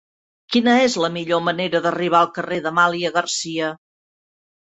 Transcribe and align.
Quina 0.53 0.71
és 0.85 0.95
la 1.01 1.09
millor 1.17 1.43
manera 1.49 1.81
d'arribar 1.85 2.21
al 2.21 2.31
carrer 2.39 2.59
d'Amàlia 2.67 3.11
Garcia? 3.21 3.67